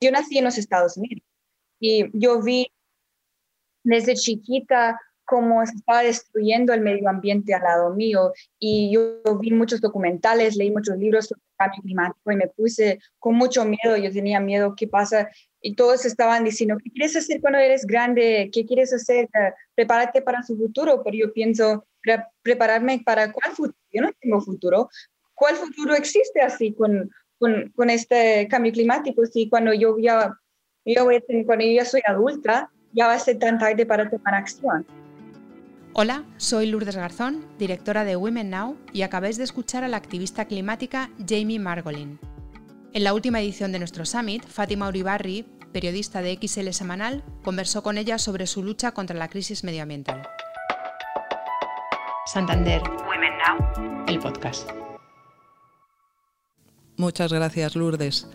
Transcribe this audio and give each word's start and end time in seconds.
yo 0.00 0.10
nací 0.10 0.38
en 0.38 0.44
los 0.44 0.58
Estados 0.58 0.96
Unidos 0.96 1.22
y 1.78 2.06
yo 2.12 2.42
vi 2.42 2.70
desde 3.82 4.14
chiquita 4.14 4.98
cómo 5.24 5.64
se 5.64 5.76
estaba 5.76 6.02
destruyendo 6.02 6.72
el 6.72 6.80
medio 6.80 7.08
ambiente 7.08 7.54
al 7.54 7.62
lado 7.62 7.94
mío 7.94 8.32
y 8.58 8.92
yo 8.92 9.22
vi 9.38 9.52
muchos 9.52 9.80
documentales, 9.80 10.56
leí 10.56 10.70
muchos 10.70 10.96
libros 10.96 11.28
sobre 11.28 11.40
el 11.40 11.56
cambio 11.56 11.82
climático 11.82 12.32
y 12.32 12.36
me 12.36 12.48
puse 12.48 12.98
con 13.18 13.36
mucho 13.36 13.64
miedo, 13.64 13.96
yo 13.96 14.10
tenía 14.10 14.40
miedo, 14.40 14.74
¿qué 14.76 14.88
pasa? 14.88 15.30
Y 15.62 15.76
todos 15.76 16.04
estaban 16.04 16.42
diciendo, 16.42 16.76
¿qué 16.82 16.90
quieres 16.90 17.14
hacer 17.14 17.40
cuando 17.40 17.60
eres 17.60 17.86
grande? 17.86 18.50
¿Qué 18.52 18.66
quieres 18.66 18.92
hacer? 18.92 19.28
Prepárate 19.76 20.20
para 20.20 20.42
su 20.42 20.56
futuro, 20.56 21.02
pero 21.04 21.16
yo 21.16 21.32
pienso, 21.32 21.86
prepararme 22.42 23.00
para 23.04 23.30
cuál 23.30 23.54
futuro? 23.54 23.78
Yo 23.92 24.02
no 24.02 24.10
tengo 24.20 24.40
futuro. 24.40 24.88
¿Cuál 25.34 25.54
futuro 25.56 25.94
existe 25.94 26.40
así 26.40 26.72
con, 26.72 27.08
con, 27.40 27.72
con 27.74 27.90
este 27.90 28.46
cambio 28.48 28.70
climático? 28.72 29.26
Si 29.26 29.48
cuando 29.48 29.72
yo 29.72 29.96
ya, 29.98 30.38
yo 30.84 31.08
cuando 31.46 31.64
yo 31.64 31.72
ya 31.72 31.84
soy 31.84 32.02
adulta, 32.06 32.70
ya 32.92 33.08
va 33.08 33.14
a 33.14 33.18
ser 33.18 33.38
tan 33.38 33.58
tarde 33.58 33.84
para 33.84 34.08
tomar 34.08 34.34
acción. 34.34 34.86
Hola, 35.92 36.24
soy 36.36 36.66
Lourdes 36.66 36.94
Garzón, 36.94 37.44
directora 37.58 38.04
de 38.04 38.14
Women 38.14 38.50
Now, 38.50 38.76
y 38.92 39.02
acabáis 39.02 39.38
de 39.38 39.44
escuchar 39.44 39.82
a 39.82 39.88
la 39.88 39.96
activista 39.96 40.44
climática 40.44 41.10
Jamie 41.28 41.58
Margolin. 41.58 42.20
En 42.92 43.04
la 43.04 43.12
última 43.12 43.40
edición 43.40 43.72
de 43.72 43.80
nuestro 43.80 44.04
summit, 44.04 44.44
Fátima 44.46 44.88
Uribarri, 44.88 45.46
periodista 45.72 46.22
de 46.22 46.38
XL 46.40 46.70
Semanal, 46.70 47.24
conversó 47.42 47.82
con 47.82 47.98
ella 47.98 48.18
sobre 48.18 48.46
su 48.46 48.62
lucha 48.62 48.92
contra 48.92 49.16
la 49.16 49.28
crisis 49.28 49.64
medioambiental. 49.64 50.22
Santander, 52.26 52.82
Women 53.08 53.32
Now, 53.38 54.04
el 54.06 54.18
podcast. 54.20 54.79
Muchas 57.00 57.32
gracias, 57.32 57.76
Lourdes. 57.76 58.26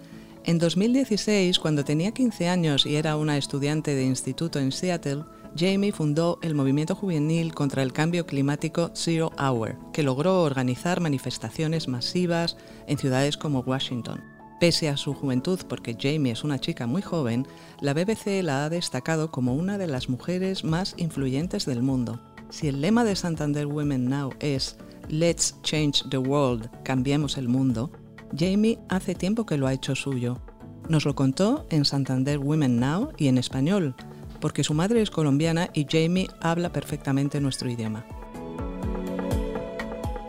En 0.43 0.57
2016, 0.57 1.59
cuando 1.59 1.85
tenía 1.85 2.11
15 2.11 2.49
años 2.49 2.87
y 2.87 2.95
era 2.95 3.15
una 3.15 3.37
estudiante 3.37 3.93
de 3.93 4.03
instituto 4.03 4.57
en 4.57 4.71
Seattle, 4.71 5.23
Jamie 5.55 5.91
fundó 5.91 6.39
el 6.41 6.55
movimiento 6.55 6.95
juvenil 6.95 7.53
contra 7.53 7.83
el 7.83 7.93
cambio 7.93 8.25
climático 8.25 8.89
Zero 8.95 9.31
Hour, 9.37 9.77
que 9.93 10.01
logró 10.01 10.41
organizar 10.41 10.99
manifestaciones 10.99 11.87
masivas 11.87 12.57
en 12.87 12.97
ciudades 12.97 13.37
como 13.37 13.59
Washington. 13.59 14.23
Pese 14.59 14.89
a 14.89 14.97
su 14.97 15.13
juventud, 15.13 15.59
porque 15.69 15.95
Jamie 15.95 16.31
es 16.31 16.43
una 16.43 16.57
chica 16.57 16.87
muy 16.87 17.03
joven, 17.03 17.45
la 17.81 17.93
BBC 17.93 18.41
la 18.41 18.65
ha 18.65 18.69
destacado 18.71 19.29
como 19.29 19.53
una 19.53 19.77
de 19.77 19.85
las 19.85 20.09
mujeres 20.09 20.63
más 20.63 20.95
influyentes 20.97 21.67
del 21.67 21.83
mundo. 21.83 22.19
Si 22.49 22.67
el 22.67 22.81
lema 22.81 23.03
de 23.03 23.15
Santander 23.15 23.67
Women 23.67 24.09
Now 24.09 24.33
es 24.39 24.75
Let's 25.07 25.55
Change 25.61 26.09
the 26.09 26.17
World, 26.17 26.67
cambiemos 26.83 27.37
el 27.37 27.47
mundo, 27.47 27.91
Jamie 28.37 28.79
hace 28.89 29.15
tiempo 29.15 29.45
que 29.45 29.57
lo 29.57 29.67
ha 29.67 29.73
hecho 29.73 29.95
suyo. 29.95 30.41
Nos 30.89 31.05
lo 31.05 31.15
contó 31.15 31.65
en 31.69 31.85
Santander 31.85 32.39
Women 32.39 32.79
Now 32.79 33.11
y 33.17 33.27
en 33.27 33.37
español, 33.37 33.95
porque 34.39 34.63
su 34.63 34.73
madre 34.73 35.01
es 35.01 35.09
colombiana 35.09 35.69
y 35.73 35.87
Jamie 35.89 36.27
habla 36.41 36.71
perfectamente 36.71 37.41
nuestro 37.41 37.69
idioma. 37.69 38.05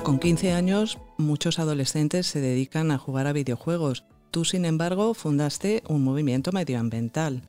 Con 0.02 0.18
15 0.18 0.52
años, 0.52 0.98
muchos 1.18 1.58
adolescentes 1.58 2.26
se 2.26 2.40
dedican 2.40 2.90
a 2.90 2.98
jugar 2.98 3.26
a 3.26 3.32
videojuegos. 3.32 4.04
Tú, 4.30 4.44
sin 4.44 4.64
embargo, 4.64 5.14
fundaste 5.14 5.82
un 5.88 6.04
movimiento 6.04 6.52
medioambiental. 6.52 7.48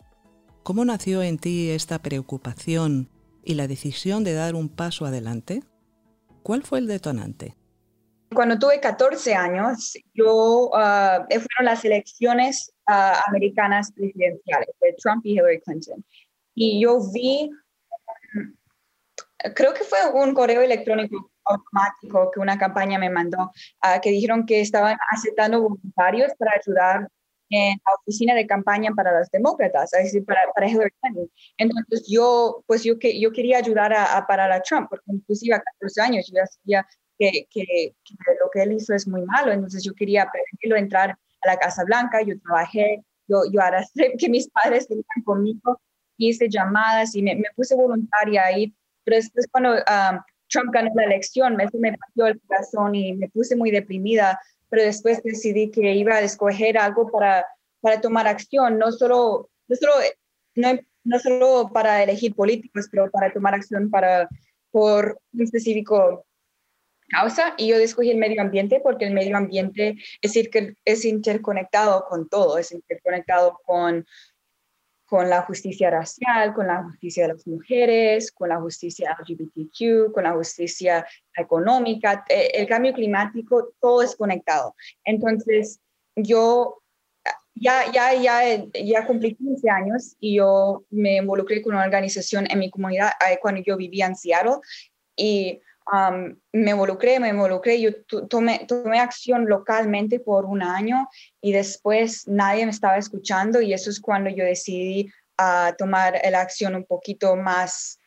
¿Cómo 0.63 0.83
nació 0.83 1.21
en 1.21 1.37
ti 1.37 1.69
esta 1.69 1.99
preocupación 1.99 3.09
y 3.45 3.53
la 3.53 3.67
decisión 3.67 4.23
de 4.23 4.33
dar 4.33 4.55
un 4.55 4.69
paso 4.69 5.05
adelante? 5.05 5.63
¿Cuál 6.43 6.63
fue 6.63 6.79
el 6.79 6.87
detonante? 6.87 7.55
Cuando 8.33 8.59
tuve 8.59 8.79
14 8.79 9.33
años, 9.35 9.93
yo, 10.13 10.67
uh, 10.67 11.25
fueron 11.29 11.63
las 11.63 11.83
elecciones 11.85 12.73
ah, 12.85 13.23
americanas 13.27 13.91
presidenciales 13.93 14.69
de 14.81 14.93
Trump 15.01 15.25
y 15.25 15.33
Hillary 15.33 15.61
Clinton 15.61 16.03
y 16.59 16.81
yo 16.81 16.99
vi, 17.13 17.51
creo 19.53 19.71
que 19.75 19.83
fue 19.83 19.99
un 20.11 20.33
correo 20.33 20.61
electrónico 20.61 21.29
automático 21.45 22.31
que 22.31 22.39
una 22.39 22.57
campaña 22.57 22.97
me 22.97 23.11
mandó, 23.11 23.51
ah, 23.81 24.01
que 24.01 24.09
dijeron 24.09 24.43
que 24.43 24.61
estaban 24.61 24.97
aceptando 25.11 25.61
voluntarios 25.61 26.31
para 26.39 26.53
ayudar 26.59 27.07
en 27.49 27.77
la 27.85 27.93
oficina 28.01 28.33
de 28.33 28.47
campaña 28.47 28.91
para 28.95 29.19
los 29.19 29.29
demócratas, 29.29 29.93
es 29.93 30.05
decir, 30.05 30.25
para, 30.25 30.39
para 30.55 30.67
Hillary 30.67 30.89
Clinton. 30.99 31.29
Entonces 31.59 32.07
yo, 32.09 32.63
pues 32.65 32.83
yo, 32.83 32.97
que, 32.97 33.19
yo 33.19 33.31
quería 33.31 33.59
ayudar 33.59 33.93
a, 33.93 34.17
a 34.17 34.25
parar 34.25 34.51
a 34.51 34.63
Trump, 34.63 34.89
porque 34.89 35.11
inclusive 35.11 35.55
a 35.55 35.61
14 35.61 36.01
años 36.01 36.27
yo 36.27 36.37
ya 36.37 36.47
sabía 36.47 36.87
que, 37.17 37.47
que, 37.49 37.93
lo 38.39 38.49
que 38.51 38.63
él 38.63 38.73
hizo 38.73 38.93
es 38.93 39.07
muy 39.07 39.21
malo, 39.23 39.51
entonces 39.51 39.83
yo 39.83 39.93
quería 39.93 40.29
prevenirlo 40.31 40.77
entrar 40.77 41.11
a 41.11 41.47
la 41.47 41.57
Casa 41.57 41.83
Blanca, 41.83 42.21
yo 42.21 42.39
trabajé, 42.39 43.03
yo, 43.27 43.43
yo 43.51 43.59
que 44.19 44.29
mis 44.29 44.49
padres 44.49 44.87
venían 44.87 45.23
conmigo 45.23 45.79
hice 46.17 46.49
llamadas 46.49 47.15
y 47.15 47.21
me, 47.21 47.35
me 47.35 47.47
puse 47.55 47.75
voluntaria 47.75 48.45
ahí, 48.45 48.73
pero 49.03 49.17
después 49.17 49.47
cuando 49.51 49.73
um, 49.73 50.19
Trump 50.49 50.71
ganó 50.73 50.91
la 50.95 51.03
elección, 51.03 51.55
me, 51.55 51.67
me 51.73 51.97
partió 51.97 52.27
el 52.27 52.41
corazón 52.41 52.95
y 52.95 53.13
me 53.13 53.29
puse 53.29 53.55
muy 53.55 53.71
deprimida, 53.71 54.39
pero 54.69 54.83
después 54.83 55.21
decidí 55.23 55.71
que 55.71 55.93
iba 55.93 56.15
a 56.15 56.21
escoger 56.21 56.77
algo 56.77 57.09
para, 57.11 57.45
para 57.81 58.01
tomar 58.01 58.27
acción, 58.27 58.77
no 58.77 58.91
solo, 58.91 59.49
no 59.67 59.75
solo, 59.75 59.93
no, 60.55 60.79
no 61.03 61.19
solo 61.19 61.69
para 61.71 62.03
elegir 62.03 62.35
políticos, 62.35 62.87
pero 62.91 63.09
para 63.11 63.31
tomar 63.31 63.53
acción 63.53 63.89
para, 63.89 64.27
por 64.71 65.19
un 65.33 65.41
específico 65.41 66.25
causa 67.07 67.53
y 67.57 67.67
yo 67.67 67.77
escogí 67.77 68.11
el 68.11 68.17
medio 68.17 68.41
ambiente 68.41 68.79
porque 68.81 69.05
el 69.05 69.13
medio 69.13 69.37
ambiente 69.37 69.95
es, 70.21 70.33
es 70.85 71.05
interconectado 71.05 72.05
con 72.07 72.27
todo, 72.29 72.57
es 72.57 72.71
interconectado 72.71 73.59
con 73.65 74.05
con 75.07 75.29
la 75.29 75.41
justicia 75.43 75.89
racial, 75.89 76.53
con 76.53 76.67
la 76.67 76.83
justicia 76.83 77.23
de 77.23 77.33
las 77.33 77.47
mujeres, 77.47 78.29
con 78.29 78.49
la 78.49 78.59
justicia 78.59 79.17
LGBTQ, 79.17 80.11
con 80.13 80.25
la 80.25 80.33
justicia 80.33 81.07
económica, 81.33 82.25
eh, 82.27 82.51
el 82.53 82.67
cambio 82.67 82.93
climático, 82.93 83.73
todo 83.79 84.01
es 84.01 84.17
conectado. 84.17 84.75
Entonces, 85.05 85.79
yo 86.13 86.83
ya, 87.55 87.89
ya, 87.91 88.13
ya, 88.15 88.65
ya 88.73 89.07
cumplí 89.07 89.33
15 89.35 89.69
años 89.69 90.17
y 90.19 90.37
yo 90.37 90.83
me 90.89 91.15
involucré 91.15 91.61
con 91.61 91.73
una 91.73 91.85
organización 91.85 92.45
en 92.51 92.59
mi 92.59 92.69
comunidad 92.69 93.11
cuando 93.41 93.61
yo 93.65 93.77
vivía 93.77 94.07
en 94.07 94.15
Seattle 94.15 94.57
y 95.15 95.61
me 96.51 96.71
involucré, 96.71 97.19
me 97.19 97.29
involucré, 97.29 97.79
yo 97.79 97.91
tomé, 98.29 98.65
tomé 98.67 98.99
acción 98.99 99.45
localmente 99.47 100.19
por 100.19 100.45
un 100.45 100.61
año 100.61 101.07
y 101.41 101.53
después 101.53 102.27
nadie 102.27 102.65
me 102.65 102.71
estaba 102.71 102.97
escuchando 102.97 103.61
y 103.61 103.73
eso 103.73 103.89
es 103.89 103.99
cuando 103.99 104.29
yo 104.29 104.43
decidí 104.43 105.09
a 105.37 105.73
tomar 105.77 106.19
la 106.29 106.41
acción 106.41 106.75
un 106.75 106.83
poquito 106.83 107.35
más 107.35 107.99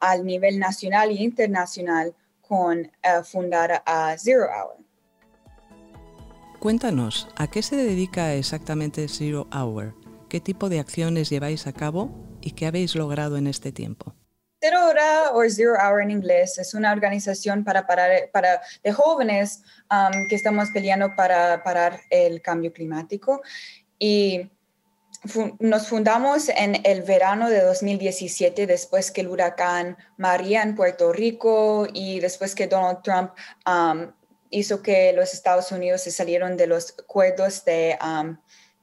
al 0.00 0.26
nivel 0.26 0.58
nacional 0.58 1.10
e 1.10 1.22
internacional 1.22 2.14
con 2.40 2.80
eh, 2.80 2.90
fundar 3.24 3.82
a 3.86 4.16
Zero 4.18 4.44
Hour. 4.44 4.84
Cuéntanos, 6.58 7.28
¿a 7.36 7.48
qué 7.48 7.62
se 7.62 7.76
dedica 7.76 8.34
exactamente 8.34 9.08
Zero 9.08 9.48
Hour? 9.52 9.94
¿Qué 10.28 10.40
tipo 10.40 10.68
de 10.68 10.80
acciones 10.80 11.30
lleváis 11.30 11.66
a 11.66 11.72
cabo 11.72 12.10
y 12.40 12.52
qué 12.52 12.66
habéis 12.66 12.94
logrado 12.94 13.36
en 13.36 13.46
este 13.46 13.72
tiempo? 13.72 14.14
Zero 14.62 14.86
Hora 14.86 15.32
o 15.32 15.42
Zero 15.50 15.74
Hour 15.74 16.02
en 16.02 16.12
inglés 16.12 16.56
es 16.56 16.72
una 16.72 16.92
organización 16.92 17.64
para 17.64 17.84
parar, 17.84 18.30
para, 18.32 18.62
de 18.84 18.92
jóvenes 18.92 19.64
um, 19.90 20.28
que 20.28 20.36
estamos 20.36 20.68
peleando 20.72 21.16
para 21.16 21.64
parar 21.64 21.98
el 22.10 22.40
cambio 22.40 22.72
climático. 22.72 23.42
Y 23.98 24.48
nos 25.58 25.88
fundamos 25.88 26.48
en 26.48 26.80
el 26.84 27.02
verano 27.02 27.50
de 27.50 27.60
2017, 27.60 28.68
después 28.68 29.10
que 29.10 29.22
el 29.22 29.28
huracán 29.28 29.96
María 30.16 30.62
en 30.62 30.76
Puerto 30.76 31.12
Rico 31.12 31.88
y 31.92 32.20
después 32.20 32.54
que 32.54 32.68
Donald 32.68 33.02
Trump 33.02 33.32
um, 33.66 34.12
hizo 34.50 34.80
que 34.80 35.12
los 35.12 35.34
Estados 35.34 35.72
Unidos 35.72 36.02
se 36.02 36.12
salieron 36.12 36.56
de 36.56 36.68
los 36.68 36.94
acuerdos 37.00 37.64
de, 37.64 37.98
um, 38.00 38.36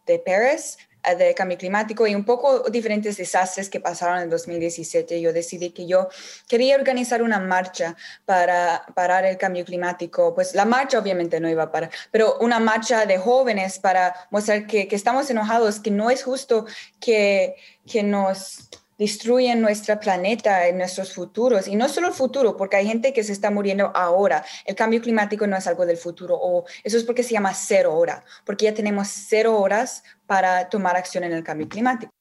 de 0.06 0.20
Paris 0.20 0.78
de 1.16 1.34
cambio 1.34 1.58
climático 1.58 2.08
y 2.08 2.16
un 2.16 2.24
poco 2.24 2.70
diferentes 2.70 3.18
desastres 3.18 3.70
que 3.70 3.80
pasaron 3.80 4.20
en 4.20 4.30
2017, 4.30 5.22
yo 5.22 5.34
decidí 5.34 5.72
que 5.72 5.88
yo 5.88 6.10
quería 6.48 6.76
organizar 6.76 7.22
una 7.22 7.40
marcha 7.40 7.96
para 8.26 8.86
parar 8.96 9.26
el 9.26 9.38
cambio 9.38 9.66
climático. 9.66 10.34
Pues 10.34 10.56
la 10.56 10.66
marcha 10.66 11.00
obviamente 11.00 11.40
no 11.40 11.50
iba 11.50 11.64
a 11.64 11.72
parar, 11.72 11.92
pero 12.12 12.38
una 12.40 12.60
marcha 12.60 13.06
de 13.06 13.18
jóvenes 13.18 13.80
para 13.80 14.14
mostrar 14.30 14.68
que, 14.68 14.88
que 14.88 14.96
estamos 14.96 15.30
enojados, 15.30 15.80
que 15.80 15.92
no 15.92 16.10
es 16.10 16.24
justo 16.24 16.66
que, 17.00 17.56
que 17.86 18.04
nos 18.04 18.70
destruyen 19.00 19.62
nuestro 19.62 19.98
planeta, 19.98 20.70
nuestros 20.74 21.14
futuros, 21.14 21.68
y 21.70 21.76
no 21.76 21.88
solo 21.88 22.10
el 22.10 22.14
futuro, 22.14 22.58
porque 22.58 22.76
hay 22.76 22.86
gente 22.86 23.14
que 23.14 23.24
se 23.24 23.32
está 23.32 23.50
muriendo 23.50 23.92
ahora. 23.96 24.46
El 24.66 24.76
cambio 24.76 25.02
climático 25.02 25.48
no 25.48 25.56
es 25.56 25.66
algo 25.68 25.86
del 25.86 25.98
futuro, 25.98 26.38
o 26.40 26.66
eso 26.84 26.98
es 26.98 27.06
porque 27.06 27.24
se 27.24 27.32
llama 27.32 27.54
cero 27.54 27.96
hora, 27.96 28.26
porque 28.46 28.66
ya 28.66 28.74
tenemos 28.74 29.08
cero 29.08 29.58
horas 29.58 30.04
para 30.28 30.70
tomar 30.70 30.98
acción 30.98 31.24
en 31.24 31.32
el 31.32 31.44
cambio 31.44 31.70
climático. 31.70 32.12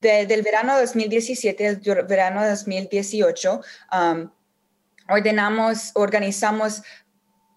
del 0.00 0.42
verano 0.42 0.78
2017 0.78 1.68
al 1.68 1.80
verano 2.06 2.46
2018, 2.46 3.60
um, 3.92 4.30
ordenamos, 5.08 5.92
organizamos 5.94 6.82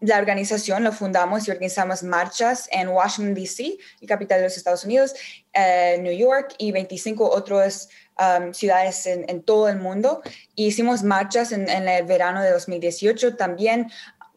la 0.01 0.17
organización 0.17 0.83
lo 0.83 0.91
fundamos 0.91 1.47
y 1.47 1.51
organizamos 1.51 2.03
marchas 2.03 2.67
en 2.71 2.89
Washington, 2.89 3.35
D.C., 3.35 3.77
el 4.01 4.07
capital 4.07 4.39
de 4.39 4.45
los 4.45 4.57
Estados 4.57 4.83
Unidos, 4.83 5.13
eh, 5.53 5.97
New 6.01 6.13
York 6.13 6.55
y 6.57 6.71
25 6.71 7.29
otras 7.29 7.87
um, 8.19 8.51
ciudades 8.53 9.05
en, 9.05 9.43
todo 9.43 9.69
el 9.69 9.77
mundo. 9.77 10.21
hicimos 10.55 11.03
marchas 11.03 11.51
en 11.51 11.69
el 11.69 12.05
verano 12.05 12.41
de 12.41 12.51
2018. 12.51 13.35
También 13.35 13.91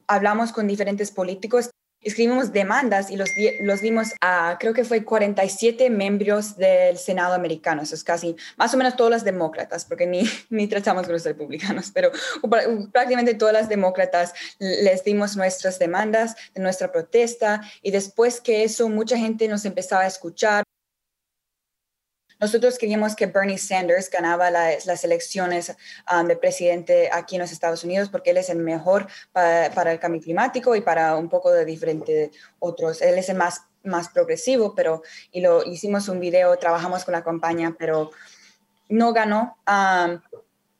hablamos 0.07 0.53
con 0.53 0.67
diferentes 0.67 1.11
políticos 1.11 1.71
escribimos 2.05 2.53
demandas 2.53 3.11
y 3.11 3.17
los, 3.17 3.31
los 3.61 3.81
dimos 3.81 4.09
a, 4.21 4.57
creo 4.61 4.75
que 4.75 4.85
fue 4.85 5.05
47 5.05 5.91
miembros 5.91 6.57
del 6.57 6.99
Senado 6.99 7.35
americano, 7.35 7.83
eso 7.83 7.95
es 7.95 8.05
casi 8.05 8.37
más 8.57 8.73
o 8.75 8.77
menos 8.77 8.97
todos 8.97 9.11
los 9.11 9.25
demócratas, 9.25 9.85
porque 9.85 10.07
ni, 10.07 10.23
ni 10.51 10.67
tratamos 10.69 11.05
con 11.05 11.13
los 11.13 11.25
republicanos, 11.25 11.91
pero 11.93 12.11
prácticamente 12.93 13.35
todas 13.35 13.55
las 13.55 13.69
demócratas 13.69 14.35
les 14.59 15.05
dimos 15.05 15.37
nuestras 15.37 15.79
demandas 15.79 16.37
de 16.55 16.63
nuestra 16.63 16.93
protesta 16.93 17.63
y 17.83 17.91
después 17.91 18.41
que 18.41 18.65
eso 18.65 18.89
mucha 18.89 19.17
gente 19.17 19.49
nos 19.49 19.65
empezaba 19.65 20.03
a 20.03 20.07
escuchar, 20.07 20.65
nosotros 22.45 22.77
queríamos 22.77 23.17
que 23.17 23.25
Bernie 23.25 23.57
Sanders 23.57 24.11
ganaba 24.11 24.51
las 24.51 25.03
elecciones 25.03 25.75
um, 26.13 26.27
de 26.27 26.37
presidente 26.37 27.09
aquí 27.11 27.37
en 27.37 27.41
los 27.41 27.53
Estados 27.53 27.83
Unidos 27.85 28.11
porque 28.11 28.33
él 28.33 28.37
es 28.37 28.51
el 28.51 28.59
mejor 28.59 29.07
para, 29.33 29.91
el 29.91 29.99
cambio 29.99 30.21
climático 30.21 30.77
y 30.77 30.83
para 30.83 31.17
un 31.17 31.31
poco 31.31 31.51
de 31.51 31.65
diferente 31.65 32.33
otros. 32.59 33.01
Él 33.01 33.17
es 33.17 33.31
el 33.31 33.39
más, 33.39 33.63
más 33.83 34.11
progresivo, 34.11 34.75
pero 34.75 35.01
y 35.33 35.41
lo 35.41 35.65
hicimos 35.65 36.07
un 36.11 36.21
video, 36.21 36.55
trabajamos 36.59 37.07
con 37.07 37.13
la 37.13 37.25
campaña, 37.25 37.75
pero 37.79 38.11
no 38.91 39.15
ganó. 39.15 39.57
Um, 39.67 40.21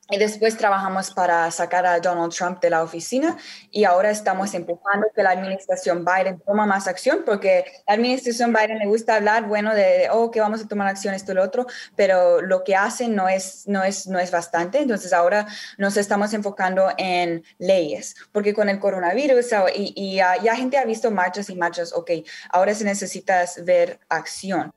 y 0.09 0.17
después 0.17 0.55
trabajamos 0.55 1.11
para 1.11 1.49
sacar 1.49 1.85
a 1.85 1.99
Donald 1.99 2.31
Trump 2.31 2.59
de 2.61 2.69
la 2.69 2.83
oficina 2.83 3.37
y 3.71 3.85
ahora 3.85 4.11
estamos 4.11 4.53
empujando 4.53 5.07
que 5.15 5.23
la 5.23 5.31
administración 5.31 6.05
Biden 6.05 6.39
toma 6.45 6.67
más 6.67 6.87
acción 6.87 7.23
porque 7.25 7.65
la 7.87 7.95
administración 7.95 8.53
Biden 8.53 8.77
le 8.77 8.85
gusta 8.85 9.15
hablar, 9.15 9.47
bueno, 9.47 9.73
de, 9.73 10.07
oh, 10.11 10.29
que 10.29 10.39
vamos 10.39 10.61
a 10.61 10.67
tomar 10.67 10.87
acción, 10.87 11.15
esto 11.15 11.31
y 11.31 11.35
lo 11.35 11.43
otro, 11.43 11.65
pero 11.95 12.41
lo 12.41 12.63
que 12.63 12.75
hacen 12.75 13.15
no 13.15 13.27
es, 13.27 13.67
no, 13.67 13.83
es, 13.83 14.05
no 14.05 14.19
es 14.19 14.29
bastante. 14.29 14.79
Entonces 14.79 15.11
ahora 15.11 15.47
nos 15.79 15.97
estamos 15.97 16.33
enfocando 16.33 16.89
en 16.97 17.43
leyes, 17.57 18.15
porque 18.31 18.53
con 18.53 18.69
el 18.69 18.79
coronavirus 18.79 19.47
y, 19.75 19.93
y 19.95 20.15
ya 20.17 20.55
gente 20.55 20.77
ha 20.77 20.85
visto 20.85 21.09
marchas 21.09 21.49
y 21.49 21.55
marchas, 21.55 21.93
ok, 21.93 22.11
ahora 22.51 22.75
se 22.75 22.83
necesita 22.83 23.43
ver 23.63 23.99
acción. 24.09 24.71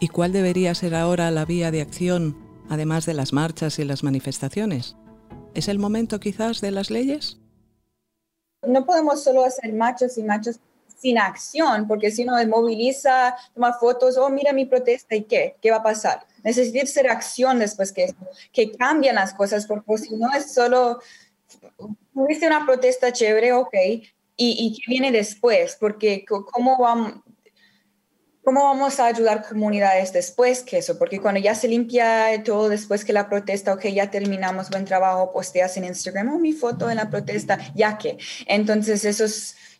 ¿Y 0.00 0.08
cuál 0.08 0.32
debería 0.32 0.74
ser 0.74 0.94
ahora 0.94 1.30
la 1.30 1.44
vía 1.44 1.70
de 1.70 1.82
acción 1.82 2.51
además 2.72 3.04
de 3.04 3.12
las 3.12 3.34
marchas 3.34 3.78
y 3.78 3.84
las 3.84 4.02
manifestaciones? 4.02 4.96
¿Es 5.52 5.68
el 5.68 5.78
momento 5.78 6.18
quizás 6.20 6.62
de 6.62 6.70
las 6.70 6.90
leyes? 6.90 7.38
No 8.66 8.86
podemos 8.86 9.22
solo 9.22 9.44
hacer 9.44 9.74
marchas 9.74 10.16
y 10.16 10.22
marchas 10.22 10.58
sin 10.96 11.18
acción, 11.18 11.86
porque 11.86 12.10
si 12.10 12.22
uno 12.22 12.34
moviliza, 12.46 13.36
toma 13.54 13.74
fotos, 13.74 14.16
oh, 14.16 14.30
mira 14.30 14.54
mi 14.54 14.64
protesta 14.64 15.14
y 15.14 15.24
qué, 15.24 15.56
qué 15.60 15.70
va 15.70 15.78
a 15.78 15.82
pasar. 15.82 16.26
Necesita 16.44 16.86
ser 16.86 17.10
acción 17.10 17.58
después 17.58 17.92
que, 17.92 18.14
que 18.52 18.72
cambian 18.72 19.16
las 19.16 19.34
cosas, 19.34 19.66
porque 19.66 19.98
si 19.98 20.16
no 20.16 20.32
es 20.32 20.54
solo, 20.54 21.00
tuviste 22.14 22.46
una 22.46 22.64
protesta 22.64 23.12
chévere, 23.12 23.52
ok, 23.52 23.74
y, 23.74 24.02
y 24.36 24.80
qué 24.80 24.82
viene 24.86 25.12
después, 25.12 25.76
porque 25.78 26.24
cómo 26.26 26.78
vamos, 26.78 27.22
¿Cómo 28.44 28.64
vamos 28.64 28.98
a 28.98 29.06
ayudar 29.06 29.46
comunidades 29.48 30.12
después 30.12 30.64
que 30.64 30.78
eso? 30.78 30.98
Porque 30.98 31.20
cuando 31.20 31.40
ya 31.40 31.54
se 31.54 31.68
limpia 31.68 32.42
todo 32.42 32.68
después 32.68 33.04
que 33.04 33.12
la 33.12 33.28
protesta, 33.28 33.72
ok, 33.72 33.86
ya 33.86 34.10
terminamos, 34.10 34.68
buen 34.68 34.84
trabajo, 34.84 35.32
posteas 35.32 35.76
en 35.76 35.84
Instagram, 35.84 36.34
oh, 36.34 36.38
mi 36.40 36.52
foto 36.52 36.90
en 36.90 36.96
la 36.96 37.08
protesta, 37.08 37.60
ya 37.76 37.98
que. 37.98 38.18
Entonces, 38.46 39.04
eso 39.04 39.26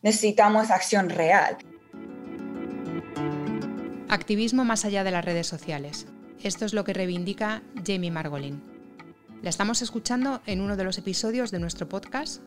necesitamos 0.03 0.71
acción 0.71 1.11
real. 1.11 1.57
Activismo 4.09 4.65
más 4.65 4.85
allá 4.85 5.03
de 5.03 5.11
las 5.11 5.25
redes 5.25 5.49
sociales. 5.49 6.07
Esto 6.41 6.65
es 6.65 6.73
lo 6.73 6.85
que 6.85 6.93
reivindica 6.93 7.63
Jamie 7.85 8.13
Margolin. 8.13 8.63
La 9.43 9.51
estamos 9.51 9.83
escuchando 9.83 10.41
en 10.47 10.61
uno 10.61 10.77
de 10.77 10.85
los 10.85 10.99
episodios 10.99 11.51
de 11.51 11.59
nuestro 11.59 11.89
podcast 11.89 12.41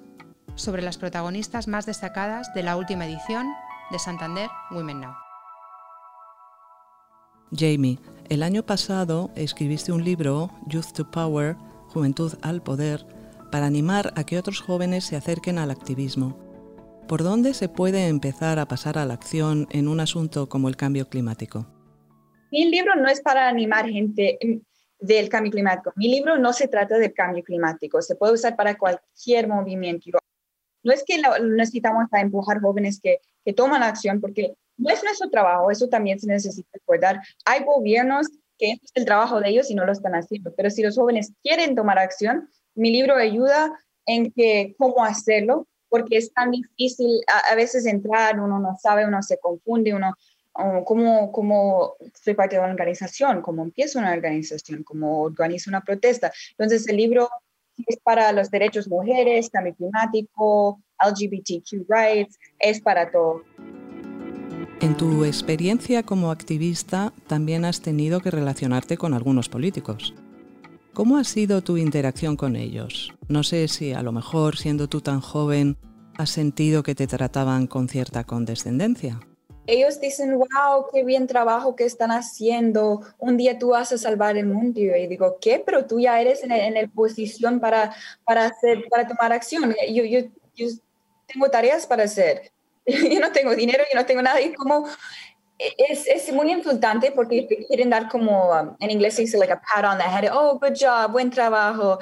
sobre 0.56 0.82
las 0.82 0.98
protagonistas 0.98 1.68
más 1.68 1.86
destacadas 1.86 2.54
de 2.54 2.64
la 2.64 2.78
última 2.78 3.06
edición 3.06 3.48
de 3.92 4.00
Santander 4.00 4.48
Women 4.72 5.02
Now. 5.02 5.25
Jamie, 7.52 8.00
el 8.30 8.44
año 8.44 8.66
pasado 8.66 9.30
escribiste 9.36 9.92
un 9.92 10.04
libro, 10.04 10.50
Youth 10.68 10.94
to 10.96 11.10
Power, 11.12 11.56
Juventud 11.88 12.34
al 12.42 12.62
Poder, 12.62 13.06
para 13.52 13.68
animar 13.68 14.12
a 14.16 14.26
que 14.26 14.38
otros 14.38 14.62
jóvenes 14.62 15.06
se 15.06 15.16
acerquen 15.16 15.60
al 15.60 15.72
activismo. 15.72 16.38
¿Por 17.08 17.24
dónde 17.24 17.54
se 17.54 17.70
puede 17.70 18.08
empezar 18.08 18.58
a 18.58 18.68
pasar 18.68 18.98
a 18.98 19.06
la 19.06 19.14
acción 19.14 19.68
en 19.72 19.88
un 19.88 20.00
asunto 20.00 20.50
como 20.50 20.70
el 20.70 20.76
cambio 20.76 21.08
climático? 21.08 21.68
Mi 22.52 22.70
libro 22.70 22.96
no 22.96 23.08
es 23.08 23.22
para 23.22 23.48
animar 23.48 23.88
gente 23.90 24.40
del 25.00 25.30
cambio 25.30 25.52
climático. 25.52 25.94
Mi 25.96 26.10
libro 26.10 26.38
no 26.40 26.52
se 26.52 26.68
trata 26.68 26.98
del 26.98 27.14
cambio 27.14 27.44
climático. 27.44 28.02
Se 28.02 28.16
puede 28.16 28.34
usar 28.34 28.56
para 28.56 28.76
cualquier 28.76 29.48
movimiento. 29.48 30.18
No 30.84 30.94
es 30.94 31.04
que 31.06 31.22
necesitamos 31.44 32.06
empujar 32.12 32.60
jóvenes 32.60 33.00
que, 33.02 33.20
que 33.44 33.54
toman 33.54 33.84
acción, 33.84 34.20
porque 34.20 34.56
no 34.78 34.90
es 34.90 35.04
nuestro 35.04 35.30
trabajo, 35.30 35.72
eso 35.72 35.88
también 35.88 36.20
se 36.20 36.28
necesita 36.28 36.70
recordar. 36.74 37.22
Hay 37.46 37.64
gobiernos 37.64 38.28
que 38.58 38.72
es 38.72 38.80
el 38.94 39.06
trabajo 39.06 39.40
de 39.40 39.50
ellos 39.50 39.70
y 39.70 39.76
no 39.76 39.86
lo 39.86 39.92
están 39.92 40.14
haciendo, 40.16 40.54
pero 40.56 40.70
si 40.70 40.82
los 40.82 40.96
jóvenes 40.96 41.34
quieren 41.44 41.76
tomar 41.76 42.00
acción, 42.00 42.50
mi 42.74 42.92
libro 42.92 43.16
ayuda 43.16 43.78
en 44.06 44.32
que 44.32 44.76
cómo 44.78 45.04
hacerlo, 45.04 45.68
porque 45.90 46.18
es 46.18 46.34
tan 46.34 46.52
difícil 46.52 47.22
a, 47.52 47.56
veces 47.56 47.86
entrar, 47.86 48.40
uno 48.40 48.60
no 48.60 48.78
sabe, 48.82 49.06
uno 49.06 49.22
se 49.22 49.38
confunde, 49.38 49.94
uno 49.94 50.14
cómo, 50.86 51.32
cómo 51.32 51.96
soy 52.14 52.34
parte 52.34 52.56
de 52.56 52.62
una 52.62 52.72
organización, 52.72 53.42
cómo 53.42 53.64
empiezo 53.64 54.00
una 54.00 54.14
organización, 54.14 54.84
cómo 54.84 55.22
organizo 55.22 55.70
una 55.70 55.82
protesta. 55.82 56.32
Entonces 56.52 56.88
el 56.88 56.98
libro 56.98 57.30
es 57.88 57.98
para 57.98 58.32
los 58.32 58.50
derechos 58.50 58.88
mujeres, 58.88 59.50
cambio 59.50 59.76
climático, 59.76 60.82
LGBTQ 61.06 61.86
rights, 61.90 62.38
es 62.60 62.82
para 62.82 63.12
todo. 63.12 63.44
En 64.86 64.96
tu 64.96 65.26
experiencia 65.26 66.04
como 66.04 66.30
activista 66.30 67.12
también 67.26 67.66
has 67.66 67.82
tenido 67.82 68.20
que 68.20 68.30
relacionarte 68.30 68.98
con 68.98 69.16
algunos 69.16 69.50
políticos. 69.50 70.14
¿Cómo 70.94 71.18
ha 71.18 71.24
sido 71.24 71.64
tu 71.64 71.78
interacción 71.78 72.38
con 72.38 72.56
ellos? 72.56 73.12
No 73.28 73.42
sé 73.42 73.68
si 73.68 73.94
a 73.94 74.04
lo 74.04 74.12
mejor 74.12 74.58
siendo 74.58 74.88
tú 74.88 75.02
tan 75.02 75.22
joven 75.22 75.76
has 76.20 76.30
sentido 76.30 76.84
que 76.84 76.94
te 76.94 77.08
trataban 77.08 77.66
con 77.66 77.90
cierta 77.90 78.26
condescendencia. 78.26 79.20
Ellos 79.66 80.00
dicen, 80.00 80.38
wow, 80.38 80.86
qué 80.94 81.04
bien 81.04 81.26
trabajo 81.26 81.76
que 81.76 81.86
están 81.86 82.12
haciendo, 82.12 83.02
un 83.18 83.38
día 83.38 83.58
tú 83.58 83.70
vas 83.70 83.92
a 83.92 83.98
salvar 83.98 84.38
el 84.38 84.46
mundo. 84.46 84.82
Y 84.82 85.08
digo, 85.08 85.40
¿qué? 85.42 85.64
Pero 85.66 85.88
tú 85.88 86.00
ya 86.00 86.22
eres 86.22 86.44
en, 86.44 86.76
la 86.76 86.88
posición 86.90 87.60
para, 87.60 87.96
para, 88.24 88.46
hacer, 88.46 88.86
para 88.88 89.08
tomar 89.08 89.34
acción. 89.34 89.74
Yo, 89.92 90.04
yo, 90.04 90.20
yo 90.56 90.68
tengo 91.26 91.50
tareas 91.50 91.88
para 91.88 92.04
hacer. 92.04 92.52
yo 93.12 93.20
no 93.20 93.32
tengo 93.32 93.56
dinero, 93.56 93.84
yo 93.92 94.00
no 94.00 94.06
tengo 94.06 94.22
nada, 94.22 94.42
y 94.42 94.54
como 94.54 94.88
es, 95.58 96.06
es 96.08 96.34
muy 96.34 96.52
insultante 96.52 97.12
porque 97.12 97.48
quieren 97.68 97.90
dar 97.90 98.10
como, 98.10 98.52
um, 98.52 98.76
en 98.80 98.92
inglés 98.92 99.16
se 99.16 99.22
dice 99.22 99.38
like 99.38 99.54
a 99.54 99.62
pat 99.62 99.86
on 99.86 99.98
the 99.98 100.04
head, 100.04 100.30
oh, 100.34 100.60
good 100.60 100.76
job, 100.78 101.12
buen 101.12 101.30
trabajo, 101.30 101.98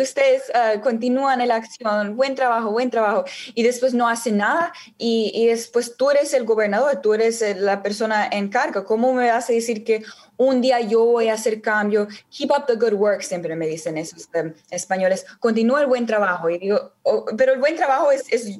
ustedes 0.00 0.50
uh, 0.54 0.80
continúan 0.80 1.40
en 1.42 1.48
la 1.48 1.56
acción, 1.56 2.16
buen 2.16 2.34
trabajo, 2.34 2.70
buen 2.70 2.88
trabajo, 2.88 3.24
y 3.54 3.62
después 3.62 3.92
no 3.92 4.08
hacen 4.08 4.38
nada, 4.38 4.72
y, 4.96 5.30
y, 5.34 5.46
después 5.46 5.96
tú 5.96 6.10
eres 6.10 6.32
el 6.32 6.44
gobernador, 6.44 7.00
tú 7.02 7.12
eres 7.12 7.44
la 7.56 7.82
persona 7.82 8.26
en 8.32 8.48
cargo, 8.48 8.84
¿cómo 8.84 9.12
me 9.12 9.28
vas 9.30 9.50
a 9.50 9.52
decir 9.52 9.84
que 9.84 10.02
un 10.38 10.62
día 10.62 10.80
yo 10.80 11.04
voy 11.04 11.28
a 11.28 11.34
hacer 11.34 11.60
cambio? 11.60 12.08
Keep 12.30 12.50
up 12.50 12.66
the 12.66 12.76
good 12.76 12.94
work, 12.94 13.20
siempre 13.20 13.54
me 13.56 13.66
dicen 13.66 13.98
esos 13.98 14.28
um, 14.34 14.54
españoles, 14.70 15.26
continúa 15.38 15.82
el 15.82 15.86
buen 15.86 16.06
trabajo, 16.06 16.48
y 16.48 16.58
digo, 16.58 16.92
oh, 17.02 17.26
pero 17.36 17.52
el 17.52 17.60
buen 17.60 17.76
trabajo 17.76 18.10
es, 18.10 18.24
es 18.32 18.58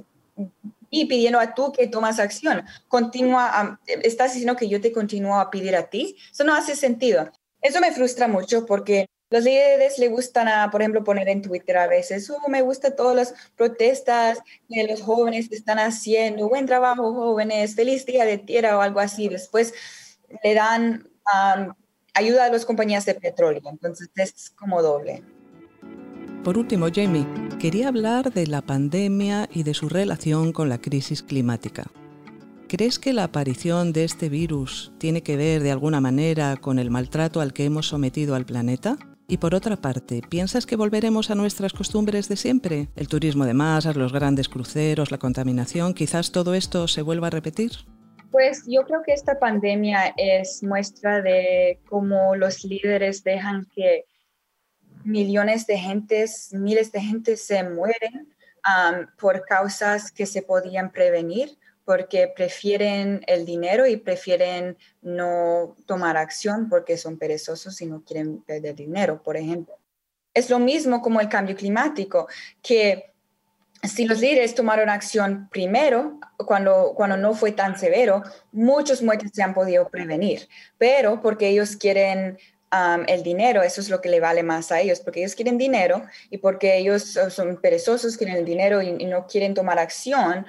y 0.91 1.07
pidiendo 1.07 1.39
a 1.39 1.55
tú 1.55 1.73
que 1.73 1.87
tomas 1.87 2.19
acción. 2.19 2.65
Continúa, 2.89 3.81
estás 4.03 4.33
diciendo 4.35 4.57
que 4.57 4.69
yo 4.69 4.81
te 4.81 4.93
continúo 4.93 5.39
a 5.39 5.51
pedir 5.51 5.77
a 5.77 5.89
ti. 5.89 6.17
Eso 6.31 6.45
no 6.45 6.55
hace 6.55 6.77
sentido. 6.77 7.31
Eso 7.63 7.81
me 7.81 7.93
frustra 7.93 8.27
mucho 8.27 8.67
porque 8.67 9.07
los 9.31 9.45
líderes 9.45 9.99
le 9.99 10.09
gustan, 10.09 10.49
a, 10.49 10.71
por 10.71 10.83
ejemplo, 10.83 11.05
poner 11.05 11.29
en 11.29 11.41
Twitter 11.41 11.77
a 11.77 11.87
veces, 11.87 12.29
oh, 12.31 12.49
me 12.49 12.63
gusta 12.63 12.97
todas 12.97 13.15
las 13.15 13.35
protestas 13.57 14.41
que 14.69 14.83
los 14.89 15.03
jóvenes 15.03 15.53
están 15.53 15.79
haciendo, 15.79 16.49
buen 16.49 16.67
trabajo 16.67 17.15
jóvenes, 17.15 17.77
feliz 17.77 18.05
día 18.05 18.25
de 18.25 18.39
tierra 18.39 18.77
o 18.77 18.81
algo 18.81 18.99
así. 18.99 19.29
Después 19.29 19.73
le 20.43 20.55
dan 20.55 21.09
ayuda 22.15 22.47
a 22.47 22.49
las 22.49 22.67
compañías 22.67 23.07
de 23.07 23.15
petróleo, 23.15 23.63
entonces 23.67 24.11
es 24.17 24.51
como 24.51 24.83
doble. 24.83 25.23
Por 26.45 26.57
último, 26.57 26.87
Jamie, 26.95 27.27
quería 27.59 27.89
hablar 27.89 28.33
de 28.33 28.47
la 28.47 28.63
pandemia 28.63 29.47
y 29.53 29.63
de 29.63 29.75
su 29.75 29.91
relación 29.91 30.53
con 30.53 30.71
la 30.71 30.79
crisis 30.79 31.23
climática. 31.23 31.91
¿Crees 32.67 32.99
que 32.99 33.13
la 33.13 33.25
aparición 33.25 33.93
de 33.93 34.05
este 34.05 34.31
virus 34.31 34.91
tiene 34.97 35.23
que 35.23 35.37
ver 35.37 35.63
de 35.63 35.71
alguna 35.71 36.01
manera 36.01 36.57
con 36.57 36.79
el 36.79 36.91
maltrato 36.91 37.43
al 37.43 37.53
que 37.53 37.67
hemos 37.67 37.89
sometido 37.89 38.35
al 38.35 38.47
planeta? 38.47 38.97
Y 39.29 39.37
por 39.37 39.55
otra 39.55 39.77
parte, 39.77 40.23
¿piensas 40.31 40.65
que 40.65 40.77
volveremos 40.77 41.31
a 41.31 41.35
nuestras 41.35 41.75
costumbres 41.75 42.27
de 42.31 42.37
siempre? 42.37 42.89
El 42.97 43.09
turismo 43.09 43.45
de 43.45 43.53
masas, 43.53 43.97
los 43.97 44.13
grandes 44.13 44.49
cruceros, 44.49 45.11
la 45.11 45.19
contaminación, 45.19 45.93
quizás 45.93 46.33
todo 46.33 46.55
esto 46.55 46.89
se 46.89 47.03
vuelva 47.03 47.27
a 47.27 47.31
repetir. 47.31 47.73
Pues 48.31 48.65
yo 48.67 48.83
creo 48.85 49.03
que 49.05 49.13
esta 49.13 49.39
pandemia 49.39 50.15
es 50.17 50.63
muestra 50.63 51.21
de 51.21 51.81
cómo 51.89 52.35
los 52.35 52.65
líderes 52.65 53.25
dejan 53.25 53.67
que 53.75 54.05
millones 55.05 55.67
de 55.67 55.79
gentes, 55.79 56.53
miles 56.53 56.93
de 56.93 57.01
gente 57.01 57.37
se 57.37 57.63
mueren 57.63 58.29
por 59.19 59.45
causas 59.47 60.11
que 60.11 60.27
se 60.27 60.43
podían 60.43 60.93
prevenir 60.93 61.59
porque 61.85 62.29
prefieren 62.29 63.23
el 63.27 63.45
dinero 63.45 63.87
y 63.87 63.97
prefieren 63.97 64.77
no 65.03 65.77
tomar 65.87 66.17
acción 66.17 66.69
porque 66.69 66.97
son 66.97 67.19
perezosos 67.19 67.81
y 67.81 67.87
no 67.87 68.05
quieren 68.05 68.43
perder 68.43 68.77
dinero, 68.77 69.23
por 69.23 69.37
ejemplo. 69.37 69.77
Es 70.33 70.51
lo 70.51 70.61
mismo 70.61 71.03
como 71.03 71.21
el 71.21 71.29
cambio 71.29 71.57
climático, 71.57 72.29
que 72.63 73.11
si 73.83 74.07
los 74.07 74.21
líderes 74.21 74.55
tomaron 74.55 74.89
acción 74.89 75.49
primero, 75.51 76.21
cuando, 76.37 76.93
cuando 76.95 77.17
no 77.17 77.35
fue 77.35 77.53
tan 77.53 77.79
severo, 77.79 78.23
muchos 78.53 79.03
muertes 79.03 79.33
se 79.35 79.43
han 79.43 79.55
podido 79.55 79.89
prevenir, 79.89 80.49
pero 80.79 81.21
porque 81.21 81.49
ellos 81.49 81.77
quieren 81.77 82.39
el 83.07 83.23
dinero, 83.23 83.63
eso 83.63 83.81
es 83.81 83.91
lo 83.91 84.01
que 84.01 84.09
le 84.09 84.21
vale 84.21 84.43
más 84.43 84.71
a 84.71 84.81
ellos, 84.81 85.01
porque 85.01 85.21
ellos 85.21 85.35
quieren 85.35 85.59
dinero 85.59 86.03
y 86.31 86.39
porque 86.39 86.79
ellos 86.79 87.19
son 87.31 87.57
perezosos, 87.57 88.17
quieren 88.17 88.37
el 88.37 88.45
dinero 88.45 88.81
y, 88.81 88.93
no 89.07 89.27
quieren 89.27 89.55
tomar 89.55 89.79
acción, 89.79 90.47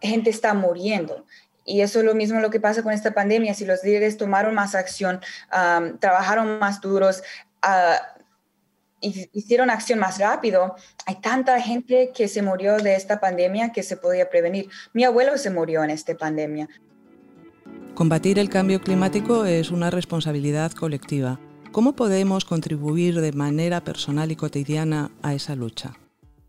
gente 0.00 0.30
está 0.30 0.54
muriendo. 0.54 1.26
Y 1.66 1.80
eso 1.80 1.98
es 1.98 2.04
lo 2.04 2.14
mismo 2.14 2.40
lo 2.40 2.50
que 2.50 2.60
pasa 2.60 2.82
con 2.82 2.92
esta 2.92 3.12
pandemia. 3.12 3.52
Si 3.52 3.66
los 3.66 3.82
líderes 3.82 4.16
tomaron 4.16 4.54
más 4.54 4.74
acción, 4.74 5.20
trabajaron 6.00 6.58
más 6.58 6.80
duros, 6.80 7.22
uh, 7.62 8.16
hicieron 9.00 9.70
acción 9.70 9.98
más 9.98 10.18
rápido, 10.18 10.74
hay 11.04 11.16
tanta 11.16 11.60
gente 11.60 12.12
que 12.14 12.28
se 12.28 12.42
murió 12.42 12.78
de 12.78 12.94
esta 12.94 13.20
pandemia 13.20 13.72
que 13.72 13.82
se 13.82 13.96
podía 13.96 14.30
prevenir. 14.30 14.70
Mi 14.92 15.04
abuelo 15.04 15.36
se 15.36 15.50
murió 15.50 15.84
en 15.84 15.90
esta 15.90 16.16
pandemia. 16.16 16.68
Combatir 17.94 18.38
el 18.38 18.50
cambio 18.50 18.80
climático 18.80 19.44
es 19.44 19.70
una 19.70 19.90
responsabilidad 19.90 20.72
colectiva. 20.72 21.40
¿Cómo 21.72 21.94
podemos 21.94 22.44
contribuir 22.44 23.20
de 23.20 23.32
manera 23.32 23.82
personal 23.82 24.30
y 24.30 24.36
cotidiana 24.36 25.10
a 25.22 25.34
esa 25.34 25.54
lucha? 25.54 25.94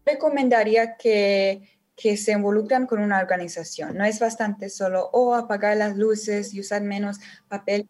Recomendaría 0.06 0.98
que, 0.98 1.62
que 1.96 2.18
se 2.18 2.34
involucren 2.34 2.86
con 2.86 3.00
una 3.00 3.20
organización. 3.20 3.98
No 3.98 4.06
es 4.06 4.20
bastante 4.20 4.70
solo 4.70 5.10
o 5.14 5.36
apagar 5.36 5.78
las 5.78 5.98
luces 5.98 6.54
y 6.54 6.60
usar 6.60 6.82
menos 6.82 7.20
papel. 7.48 7.90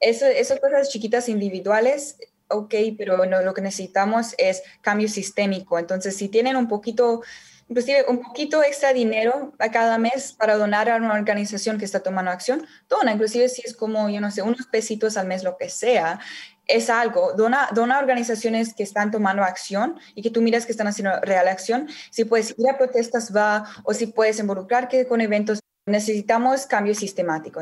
Eso, 0.00 0.26
esas 0.26 0.60
cosas 0.60 0.90
chiquitas 0.90 1.28
individuales 1.28 2.16
ok, 2.48 2.74
pero 2.96 3.24
lo 3.24 3.54
que 3.54 3.62
necesitamos 3.62 4.34
es 4.38 4.62
cambio 4.80 5.08
sistémico. 5.08 5.78
Entonces, 5.78 6.16
si 6.16 6.28
tienen 6.28 6.56
un 6.56 6.68
poquito 6.68 7.22
inclusive 7.68 8.04
un 8.08 8.20
poquito 8.20 8.62
extra 8.62 8.92
dinero 8.92 9.52
a 9.58 9.70
cada 9.70 9.98
mes 9.98 10.32
para 10.32 10.56
donar 10.56 10.90
a 10.90 10.96
una 10.96 11.14
organización 11.14 11.78
que 11.78 11.84
está 11.84 12.00
tomando 12.00 12.30
acción, 12.30 12.66
dona, 12.88 13.12
inclusive 13.12 13.48
si 13.48 13.62
es 13.64 13.74
como, 13.74 14.08
yo 14.08 14.20
no 14.20 14.30
sé, 14.30 14.42
unos 14.42 14.66
pesitos 14.66 15.16
al 15.16 15.26
mes, 15.26 15.42
lo 15.42 15.56
que 15.56 15.68
sea, 15.68 16.20
es 16.66 16.88
algo, 16.88 17.32
dona, 17.36 17.68
dona 17.74 17.96
a 17.96 17.98
organizaciones 17.98 18.74
que 18.74 18.82
están 18.82 19.10
tomando 19.10 19.42
acción 19.42 19.98
y 20.14 20.22
que 20.22 20.30
tú 20.30 20.40
miras 20.40 20.66
que 20.66 20.72
están 20.72 20.86
haciendo 20.86 21.20
real 21.20 21.48
acción, 21.48 21.88
si 22.10 22.24
puedes 22.24 22.54
ir 22.58 22.68
a 22.68 22.78
protestas, 22.78 23.34
va, 23.34 23.64
o 23.84 23.92
si 23.92 24.06
puedes 24.06 24.38
involucrarte 24.38 25.06
con 25.06 25.20
eventos, 25.20 25.60
necesitamos 25.86 26.66
cambio 26.66 26.94
sistemático. 26.94 27.60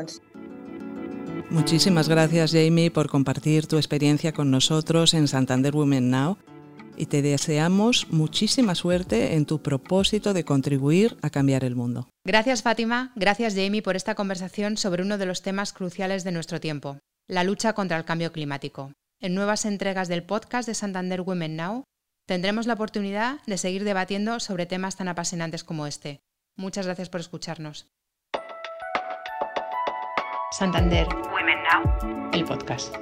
Muchísimas 1.49 2.09
gracias 2.09 2.51
Jamie 2.51 2.89
por 2.89 3.09
compartir 3.09 3.67
tu 3.67 3.77
experiencia 3.77 4.31
con 4.31 4.49
nosotros 4.49 5.13
en 5.13 5.27
Santander 5.27 5.75
Women 5.75 6.09
Now 6.09 6.37
y 6.97 7.07
te 7.07 7.21
deseamos 7.21 8.07
muchísima 8.09 8.75
suerte 8.75 9.35
en 9.35 9.45
tu 9.45 9.61
propósito 9.61 10.33
de 10.33 10.45
contribuir 10.45 11.17
a 11.21 11.29
cambiar 11.29 11.63
el 11.63 11.75
mundo. 11.75 12.09
Gracias 12.25 12.61
Fátima, 12.61 13.11
gracias 13.15 13.55
Jamie 13.55 13.81
por 13.81 13.95
esta 13.95 14.15
conversación 14.15 14.77
sobre 14.77 15.03
uno 15.03 15.17
de 15.17 15.25
los 15.25 15.41
temas 15.41 15.73
cruciales 15.73 16.23
de 16.23 16.31
nuestro 16.31 16.59
tiempo, 16.59 16.99
la 17.27 17.43
lucha 17.43 17.73
contra 17.73 17.97
el 17.97 18.05
cambio 18.05 18.31
climático. 18.31 18.91
En 19.19 19.35
nuevas 19.35 19.65
entregas 19.65 20.07
del 20.07 20.23
podcast 20.23 20.67
de 20.67 20.75
Santander 20.75 21.21
Women 21.21 21.55
Now 21.55 21.83
tendremos 22.27 22.67
la 22.67 22.73
oportunidad 22.73 23.39
de 23.45 23.57
seguir 23.57 23.83
debatiendo 23.83 24.39
sobre 24.39 24.65
temas 24.65 24.95
tan 24.95 25.07
apasionantes 25.07 25.63
como 25.63 25.87
este. 25.87 26.19
Muchas 26.57 26.85
gracias 26.85 27.09
por 27.09 27.21
escucharnos. 27.21 27.87
Santander 30.51 31.07
Women 31.31 31.57
Now, 31.63 32.29
el 32.33 32.45
podcast. 32.45 32.95